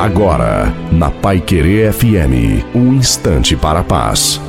Agora, 0.00 0.74
na 0.90 1.10
Pai 1.10 1.42
Querer 1.42 1.92
FM, 1.92 2.64
um 2.74 2.94
instante 2.94 3.54
para 3.54 3.80
a 3.80 3.84
paz. 3.84 4.40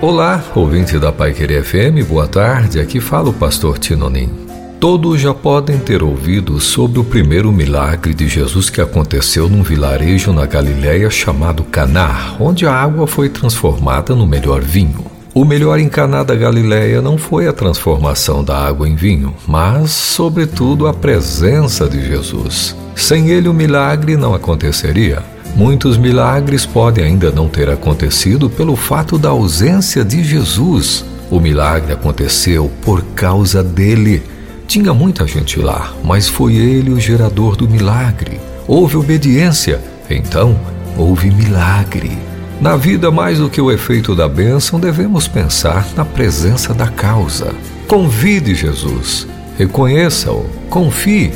Olá, 0.00 0.44
ouvinte 0.54 0.96
da 0.96 1.10
Pai 1.10 1.32
Querer 1.32 1.64
FM, 1.64 2.08
boa 2.08 2.28
tarde. 2.28 2.78
Aqui 2.78 3.00
fala 3.00 3.30
o 3.30 3.32
pastor 3.32 3.76
Tinonim. 3.80 4.30
Todos 4.78 5.20
já 5.20 5.34
podem 5.34 5.76
ter 5.76 6.04
ouvido 6.04 6.60
sobre 6.60 7.00
o 7.00 7.04
primeiro 7.04 7.50
milagre 7.50 8.14
de 8.14 8.28
Jesus 8.28 8.70
que 8.70 8.80
aconteceu 8.80 9.48
num 9.48 9.64
vilarejo 9.64 10.32
na 10.32 10.46
Galiléia 10.46 11.10
chamado 11.10 11.64
Caná, 11.64 12.36
onde 12.38 12.64
a 12.68 12.72
água 12.72 13.08
foi 13.08 13.28
transformada 13.28 14.14
no 14.14 14.24
melhor 14.24 14.62
vinho. 14.62 15.13
O 15.34 15.44
melhor 15.44 15.80
em 15.80 15.88
da 15.88 16.34
Galiléia 16.36 17.02
não 17.02 17.18
foi 17.18 17.48
a 17.48 17.52
transformação 17.52 18.44
da 18.44 18.56
água 18.56 18.88
em 18.88 18.94
vinho, 18.94 19.34
mas, 19.48 19.90
sobretudo, 19.90 20.86
a 20.86 20.94
presença 20.94 21.88
de 21.88 22.06
Jesus. 22.06 22.76
Sem 22.94 23.30
ele, 23.30 23.48
o 23.48 23.52
milagre 23.52 24.16
não 24.16 24.32
aconteceria. 24.32 25.24
Muitos 25.56 25.98
milagres 25.98 26.64
podem 26.64 27.04
ainda 27.04 27.32
não 27.32 27.48
ter 27.48 27.68
acontecido 27.68 28.48
pelo 28.48 28.76
fato 28.76 29.18
da 29.18 29.30
ausência 29.30 30.04
de 30.04 30.22
Jesus. 30.22 31.04
O 31.28 31.40
milagre 31.40 31.92
aconteceu 31.92 32.70
por 32.80 33.02
causa 33.16 33.60
dele. 33.60 34.22
Tinha 34.68 34.94
muita 34.94 35.26
gente 35.26 35.58
lá, 35.58 35.92
mas 36.04 36.28
foi 36.28 36.54
ele 36.54 36.92
o 36.92 37.00
gerador 37.00 37.56
do 37.56 37.68
milagre. 37.68 38.40
Houve 38.68 38.96
obediência, 38.96 39.80
então 40.08 40.56
houve 40.96 41.28
milagre. 41.28 42.33
Na 42.64 42.76
vida, 42.76 43.10
mais 43.10 43.40
do 43.40 43.50
que 43.50 43.60
o 43.60 43.70
efeito 43.70 44.16
da 44.16 44.26
bênção, 44.26 44.80
devemos 44.80 45.28
pensar 45.28 45.86
na 45.94 46.02
presença 46.02 46.72
da 46.72 46.88
causa. 46.88 47.54
Convide 47.86 48.54
Jesus, 48.54 49.28
reconheça-o, 49.58 50.48
confie 50.70 51.30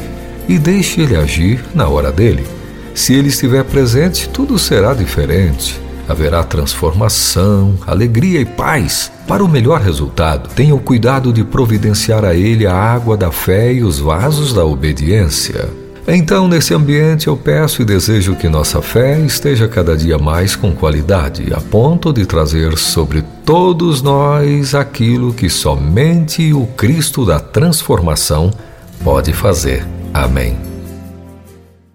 e 0.49 0.59
deixe 0.59 1.03
ele 1.03 1.15
agir 1.15 1.63
na 1.75 1.87
hora 1.87 2.11
dele. 2.11 2.47
Se 2.95 3.12
ele 3.12 3.29
estiver 3.29 3.62
presente, 3.62 4.27
tudo 4.27 4.59
será 4.59 4.95
diferente. 4.95 5.79
Haverá 6.09 6.43
transformação, 6.43 7.75
alegria 7.87 8.41
e 8.41 8.47
paz. 8.47 9.13
Para 9.27 9.45
o 9.45 9.48
melhor 9.48 9.83
resultado, 9.83 10.48
tenha 10.55 10.75
o 10.75 10.81
cuidado 10.81 11.31
de 11.31 11.45
providenciar 11.45 12.25
a 12.25 12.35
ele 12.35 12.67
a 12.67 12.75
água 12.75 13.19
da 13.19 13.31
fé 13.31 13.70
e 13.70 13.85
os 13.85 13.98
vasos 13.98 14.55
da 14.55 14.65
obediência. 14.65 15.69
Então, 16.11 16.48
nesse 16.48 16.73
ambiente, 16.73 17.27
eu 17.27 17.37
peço 17.37 17.83
e 17.83 17.84
desejo 17.84 18.34
que 18.34 18.48
nossa 18.48 18.81
fé 18.81 19.20
esteja 19.20 19.69
cada 19.69 19.95
dia 19.95 20.17
mais 20.17 20.56
com 20.56 20.73
qualidade, 20.73 21.53
a 21.53 21.61
ponto 21.61 22.14
de 22.14 22.25
trazer 22.25 22.78
sobre 22.78 23.23
todos 23.45 24.01
nós 24.01 24.75
aquilo 24.75 25.34
que 25.34 25.51
somente 25.51 26.51
o 26.55 26.67
Cristo 26.69 27.27
da 27.27 27.39
transformação 27.39 28.51
pode 29.05 29.34
fazer. 29.34 29.86
Amém. 30.14 30.78